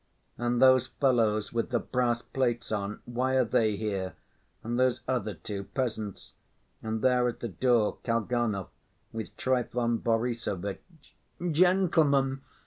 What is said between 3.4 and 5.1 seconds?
they here? And those